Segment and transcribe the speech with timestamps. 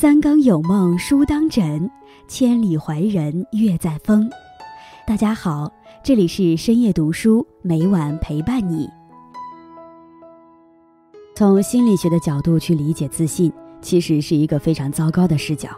[0.00, 1.90] 三更有梦书当枕，
[2.26, 4.30] 千里怀人月在风。
[5.06, 5.70] 大家好，
[6.02, 8.88] 这里是深夜读书，每晚陪伴你。
[11.36, 13.52] 从心理学的角度去理解自信，
[13.82, 15.68] 其实是一个非常糟糕的视角，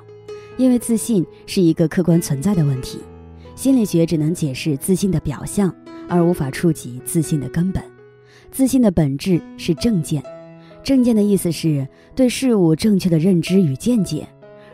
[0.56, 3.00] 因为自信是一个客观存在的问题，
[3.56, 5.74] 心理学只能解释自信的表象，
[6.08, 7.82] 而无法触及自信的根本。
[8.52, 10.22] 自信的本质是正见。
[10.82, 14.26] 正见的意思是对事物正确的认知与见解。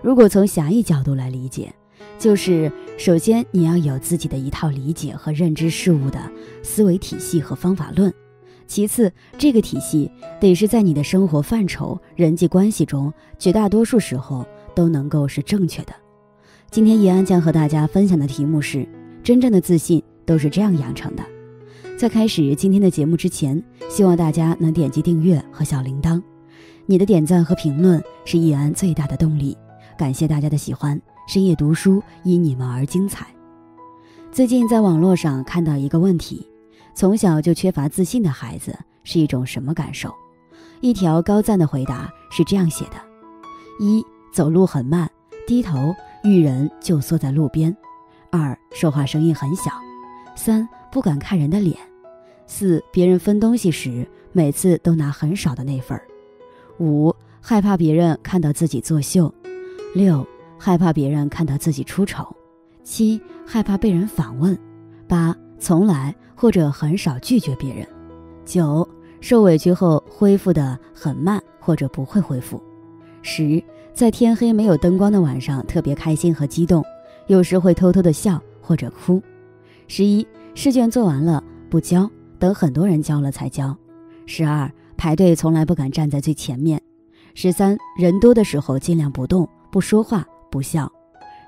[0.02, 1.72] 如果从狭义角度来理解，
[2.18, 6.18] 就是首先你要有自己的一套理解和认知事物的
[6.62, 8.10] 思维体系和方法论；
[8.66, 15.92] 其次，这个体系得是在你的生活范畴、人际关系中绝大多数时候都能够是正确的。
[16.70, 18.86] 今天叶安将和大家分享的题目是：
[19.22, 21.22] 真正的自信都是这样养成的。
[21.98, 26.22] 在开始今天的节目之前，希望大家能点击订阅和小铃铛。
[26.86, 29.58] 你的点赞和评论是易安最大的动力。
[29.98, 33.26] 感谢大家的喜欢，深夜读书因你们而精彩。
[34.30, 36.48] 最近在网络上看到一个问题：
[36.94, 40.14] 从小就缺乏自信的孩子是一种什么感受？
[40.80, 42.94] 一条高赞的回答是这样写的：
[43.80, 45.10] 一、走路很慢，
[45.48, 47.72] 低头遇人就缩在路边；
[48.30, 49.72] 二、说话声音很小；
[50.36, 51.76] 三、不敢看人的脸。
[52.46, 56.06] 四，别人分东西时，每次都拿很少的那份儿。
[56.78, 59.32] 五，害怕别人看到自己作秀。
[59.94, 60.26] 六，
[60.58, 62.26] 害怕别人看到自己出丑。
[62.82, 64.58] 七，害怕被人反问。
[65.06, 67.86] 八，从来或者很少拒绝别人。
[68.44, 68.88] 九，
[69.20, 72.62] 受委屈后恢复的很慢或者不会恢复。
[73.20, 76.82] 十，在天黑没有灯光的晚上特别开心和激动，
[77.26, 79.20] 有时会偷偷的笑或者哭。
[79.86, 80.26] 十一，
[80.60, 82.10] 试卷做完了不交。
[82.36, 83.76] 等很多人交了才交，
[84.26, 86.82] 十二排队从来不敢站在最前面，
[87.32, 90.90] 十三人多的时候尽量不动、不说话、不笑，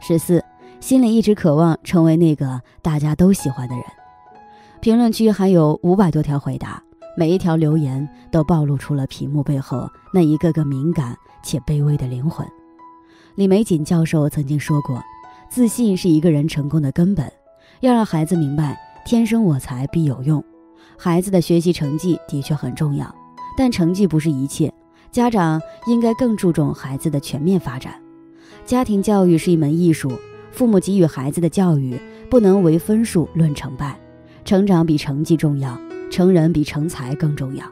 [0.00, 0.40] 十四
[0.78, 3.84] 心里一直渴望成为那个大家都喜欢的人。
[4.80, 6.80] 评论区还有五百多条回答，
[7.16, 12.46] 每一条留言都暴露出了屏幕背后那一个个敏感且卑微的灵魂。
[13.34, 15.02] 李玫瑾教授曾经说过，
[15.48, 17.28] 自信是一个人成功的根本，
[17.80, 18.78] 要让孩子明白
[19.10, 20.40] 天生我材必有用。
[20.96, 23.12] 孩子的学习成绩的确很重要，
[23.56, 24.72] 但成绩不是一切。
[25.10, 28.00] 家长应该更注重孩子的全面发展。
[28.64, 30.12] 家庭教育是一门艺术，
[30.52, 32.00] 父母给予孩子的教育
[32.30, 33.98] 不能为分数论成败。
[34.44, 35.76] 成长比成绩重要，
[36.08, 37.66] 成人比成才更重要。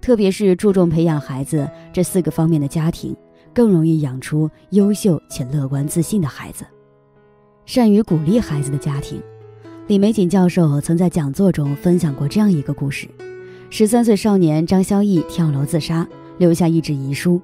[0.00, 3.16] 特别是注重培养孩子这四个方面的家庭，
[3.52, 6.64] 更容易养出优秀且乐观自信的孩子。
[7.66, 9.20] 善于鼓励孩子的家庭。
[9.88, 13.08] 李玫瑾教授曾在讲座中分享过这样一个故事：
[13.68, 16.06] 十三岁少年张萧毅跳楼自杀，
[16.38, 17.42] 留下一纸遗书：“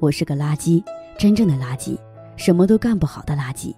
[0.00, 0.82] 我是个垃圾，
[1.18, 1.98] 真正的垃圾，
[2.36, 3.74] 什么都干不好的垃圾。”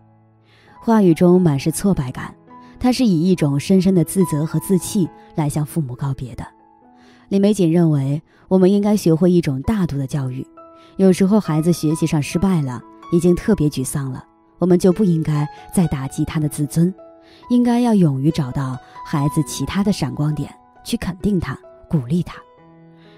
[0.80, 2.32] 话语中满是挫败感，
[2.78, 6.46] 他是以一种深深的自责和自弃来向父母告别的。
[7.28, 10.46] 李玫瑾认为，我们应该学会一种大度的教育。
[10.96, 12.80] 有时候孩子学习上失败了，
[13.12, 14.24] 已经特别沮丧了，
[14.58, 16.94] 我们就不应该再打击他的自尊。
[17.48, 20.52] 应该要勇于找到孩子其他的闪光点，
[20.84, 21.58] 去肯定他，
[21.88, 22.36] 鼓励他。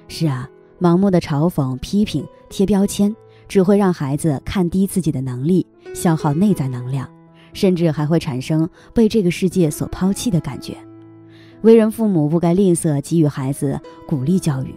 [0.06, 0.48] 是啊，
[0.80, 3.14] 盲目的嘲讽、批评、贴标签，
[3.46, 7.08] 只会让孩子看低自己的能力，消耗内在能量，
[7.52, 10.76] 甚至还会产生被这个世界所抛弃的感觉。
[11.62, 14.74] 为人父母不该吝啬给予孩子鼓励教育，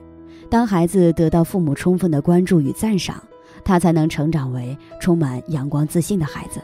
[0.50, 3.22] 当孩子得到父母充分的关注与赞赏，
[3.64, 6.60] 他才能成长为充满阳光自信的孩子。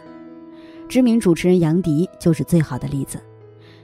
[0.87, 3.19] 知名主持人杨迪就是最好的例子。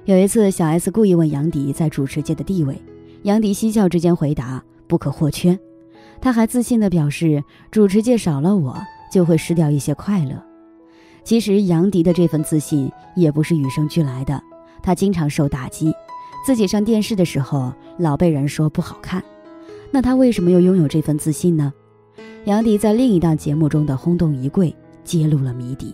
[0.06, 2.82] 有一次，小 S 故意问杨迪在主持界的地位，
[3.24, 5.58] 杨迪嬉笑之间回答：“不可或缺。”
[6.22, 8.78] 他还自信地表示：“主持界少了我，
[9.12, 10.42] 就会失掉一些快乐。”
[11.24, 14.42] 其实，杨迪的这份自信也不是与生俱来的，
[14.82, 15.94] 他经常受打击，
[16.46, 19.24] 自己上电视的时候老被人说不好看。
[19.92, 21.74] 那他为什么又拥有这份自信呢？
[22.46, 24.74] 杨迪在另一档节目中的轰动一跪
[25.04, 25.94] 揭露了谜底。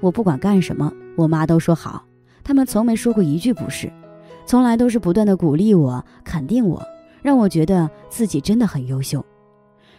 [0.00, 2.04] 我不管干什么，我妈都说好，
[2.44, 3.92] 他们从没说过一句不是，
[4.46, 6.82] 从来都是不断的鼓励我、肯定我，
[7.22, 9.24] 让我觉得自己真的很优秀。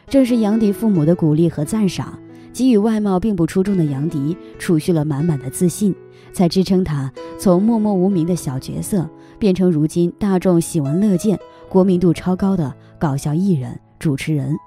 [0.07, 2.18] 正是杨迪父母的鼓励和赞赏，
[2.51, 5.94] 给予外貌并不出众的杨迪储蓄了满满的自信，
[6.34, 9.07] 才支撑他从默默无名的小角色
[9.38, 11.38] 变成如今大众喜闻乐见、
[11.69, 14.57] 国民度超高的搞笑艺人、主持人。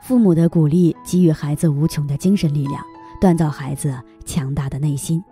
[0.00, 2.80] 父母的鼓励给予孩子无穷的精神力量。
[3.20, 3.94] 锻造孩子
[4.24, 5.22] 强大的内心，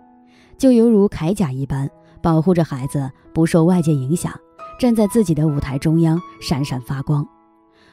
[0.57, 1.89] 就犹如铠甲一般，
[2.21, 4.33] 保护着孩子不受外界影响，
[4.79, 7.27] 站在自己的舞台中央闪闪发光。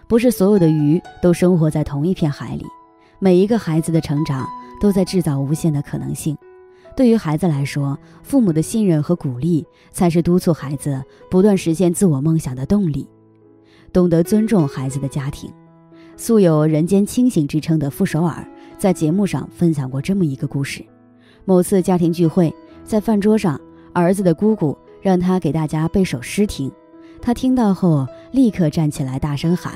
[0.06, 2.64] 不是所有的鱼都生活在同一片海里，
[3.18, 4.46] 每一个孩子的成长
[4.80, 6.36] 都在制造无限的可能性。
[6.96, 13.08] 对于孩子来说，父母的信任和鼓励才是督促孩子不断实现自我梦想的动力。
[13.92, 15.50] 懂得尊重孩子的家庭，
[16.16, 18.46] 素有“人间清醒”之称的傅首尔，
[18.84, 20.84] 在节目上分享过这么一个故事：
[21.46, 22.54] 某次家庭聚会，
[22.84, 23.58] 在饭桌上，
[23.94, 26.70] 儿子的姑姑让他给大家背首诗听，
[27.22, 29.72] 他听到后立刻站起来大声喊：“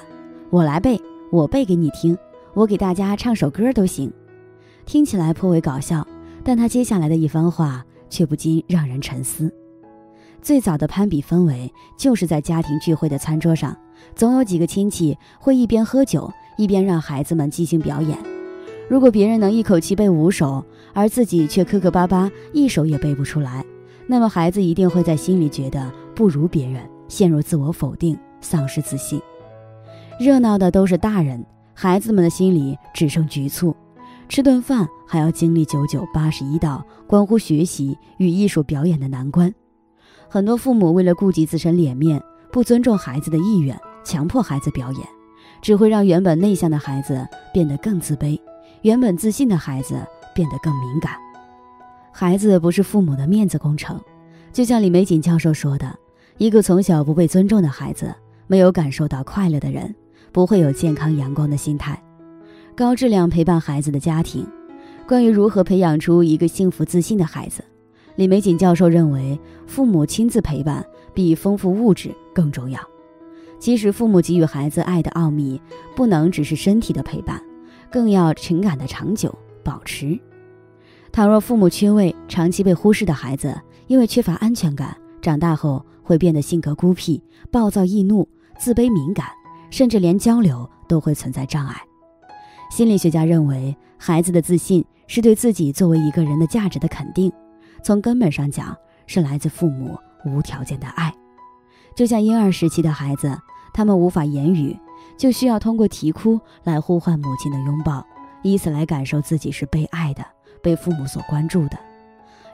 [0.53, 1.01] 我来背，
[1.33, 2.15] 我背给你听，
[2.53, 4.13] 我给大家唱首歌都行。”
[4.85, 6.07] 听起来颇为搞笑，
[6.45, 9.51] 但他接下来的一番话却不禁让人沉思。
[10.43, 13.75] 最早的攀比氛围，就是在家庭聚会的餐桌上，
[14.15, 18.38] 总有几个亲戚会一边喝酒，一边让孩子们即兴表演。
[18.89, 20.65] 如果别人能一口气背五首，
[20.95, 23.63] 而自己却磕磕巴巴一首也背不出来，
[24.07, 29.21] 那么孩子一定会在心里觉得不如别人，陷入自我否定，丧失自信。
[30.19, 31.45] 热闹的都是大人，
[31.75, 33.77] 孩子们的心里只剩局促。
[34.27, 39.55] 吃顿饭还要经历九九八十一道关乎学习与艺术表演的难关。
[40.29, 45.03] 很多父母为了顾及自身脸面，不尊重孩子的意愿，强迫孩子表演，
[45.61, 48.39] 只会让原本内向的孩子变得更自卑，
[48.83, 50.01] 原本自信的孩子
[50.35, 51.13] 变得更敏感。
[52.13, 54.01] 孩子不是父母的面子工程，
[54.53, 55.97] 就像李玫瑾教授说的
[56.39, 58.15] ：“一个从小不被尊重的孩子，
[58.47, 59.95] 没有感受到快乐的人，
[60.33, 62.01] 不会有健康阳光的心态。”
[62.75, 64.47] 高质量陪伴孩子的家庭，
[65.07, 67.65] 关于如何培养出一个幸福自信的孩子。
[68.15, 70.85] 李玫瑾教授认为，父母亲自陪伴
[71.15, 72.81] 比丰富物质更重要。
[73.61, 75.61] 其实，父母给予孩子爱的奥秘，
[75.97, 77.43] 不能只是身体的陪伴，
[77.91, 80.19] 更要情感的长久保持。
[81.11, 89.27] 倘若父母缺位，长期被忽视的孩子，因为缺乏安全感，长大后会变得性格孤僻、暴躁易怒、自卑敏感，
[89.71, 91.77] 甚至连交流都会存在障碍。
[92.71, 97.33] 心理学家认为，孩子的自信是对自己作为一个人的价值的肯定。
[97.83, 98.77] 从根本上讲，
[99.07, 101.13] 是来自父母无条件的爱。
[101.97, 103.37] 就像婴儿时期的孩子，
[103.73, 104.79] 他们无法言语，
[105.19, 108.07] 就需要通过啼哭来呼唤母亲的拥抱，
[108.43, 110.25] 以此来感受自己是被爱的，
[110.63, 111.79] 被父母所关注的。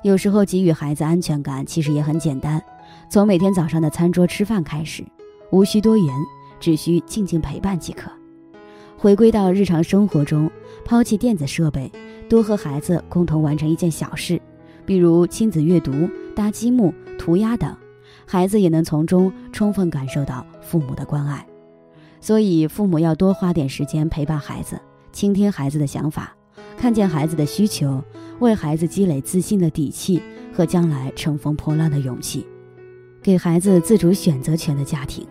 [0.03, 2.61] 有时候给予孩子安全感，其实也很简单，
[3.09, 5.05] 从每天早上的餐桌吃饭开始，
[5.53, 6.15] 无需多言，
[6.59, 8.11] 只需静静陪伴即可。
[8.97, 10.51] 回归到日常生活中，
[10.85, 11.93] 抛弃电子设备，
[12.29, 14.41] 多和孩子共同完成一件小事。
[14.87, 17.75] 比如亲子阅读、搭积木、涂鸦等，
[18.27, 21.47] 孩子也能从中充分感受到父母的关爱。
[22.25, 24.81] 所以，父母要多花点时间陪伴孩子，
[25.13, 26.35] 倾听孩子的想法，
[26.75, 28.03] 看见孩子的需求，
[28.39, 32.47] 为孩子积累自信的底气和将来乘风破浪的勇气，
[33.21, 35.27] 给孩子自主选择权的家庭。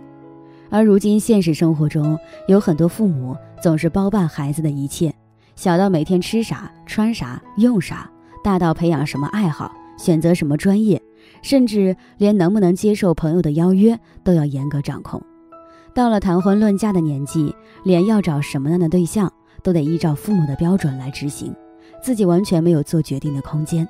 [0.70, 2.16] 而如今现实生活中，
[2.48, 5.12] 有很多父母总是包办孩子的一切，
[5.56, 8.08] 小到每天吃啥、穿啥、用啥。
[8.44, 11.02] 大到培养什么爱好，选择什么专业，
[11.42, 15.20] 甚至连能不能接受朋友的邀约都要严格掌控。
[15.94, 19.32] 到了谈婚论嫁的年纪，连要找什么样的对象
[19.62, 21.54] 都得依照父母的标准来执行，
[22.02, 23.88] 自己完全没有做决定的空间。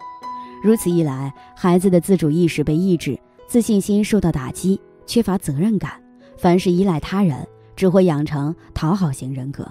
[0.61, 3.17] 如此一来，孩子的自主意识被抑制，
[3.47, 5.93] 自信心受到打击，缺乏责任感，
[6.37, 9.65] 凡事依赖他人，只会养成讨好型人格。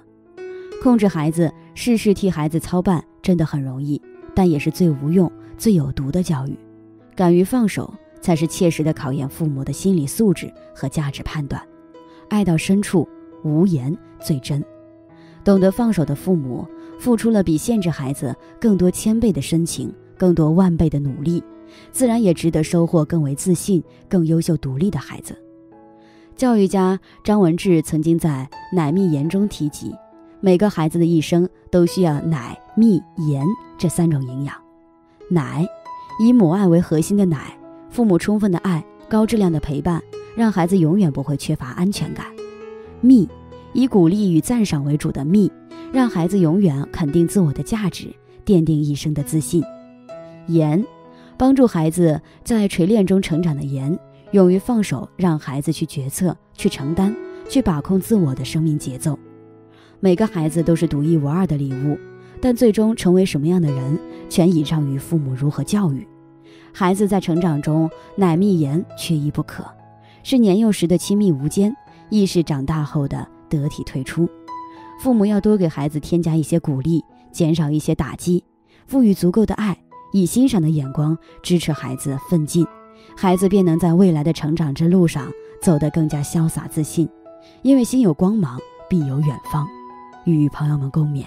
[0.83, 4.00] 控制孩子，事事替孩子操办，真的很容易。
[4.35, 6.59] 但也是最无用、最有毒的教育。
[7.14, 7.92] 敢于放手，
[8.23, 11.62] 才是切实的考验父母的心理素质和价值判断。
[12.32, 13.06] 爱到深处，
[13.44, 14.64] 无言最真。
[15.44, 16.66] 懂得放手的父母，
[16.98, 21.44] 付出了比限制孩子更多千倍的深情，更多万倍的努力，
[21.90, 25.36] 自然也值得收获更为自信、更优秀、独立的孩子。
[26.34, 29.94] 教育家张文志曾经在《奶蜜盐》中提及。
[30.40, 33.46] 每个孩子的一生都需要奶、蜜、盐
[33.76, 34.54] 这三种营养。
[35.28, 35.68] 奶，
[36.18, 37.56] 以母爱为核心的奶，
[37.90, 40.02] 父母充分的爱、高质量的陪伴，
[40.36, 42.26] 让孩子永远不会缺乏安全感。
[43.00, 43.28] 蜜，
[43.72, 45.50] 以鼓励与赞赏为主的蜜，
[45.92, 48.06] 让孩子永远肯定自我的价值，
[48.44, 49.62] 奠定一生的自信。
[50.46, 50.84] 盐，
[51.36, 53.98] 帮助孩子在锤炼中成长的盐，
[54.30, 57.14] 勇于放手，让孩子去决策、去承担、
[57.48, 59.18] 去把控自我的生命节奏。
[60.00, 61.98] 每个孩子都是独一无二的礼物，
[62.40, 63.98] 但最终成为什么样的人，
[64.28, 66.06] 全倚仗于父母如何教育。
[66.72, 69.64] 孩子在成长中，奶蜜盐缺一不可，
[70.23, 71.75] 是年幼时的亲密无间
[72.11, 74.29] 亦是长大后的得体退出。
[75.00, 78.45] 父母要多给孩子添加一些鼓励减少一些打击。
[78.87, 79.76] 赋予足够的爱
[80.12, 82.67] 以欣赏的眼光支持孩子奋进
[83.17, 87.09] 孩子便能在未来的成长之路上走得更加潇洒自信。
[87.62, 89.67] 因为心有光芒必有远方。
[90.25, 91.25] 与朋友们共勉。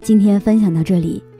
[0.00, 1.22] 今天分享到这里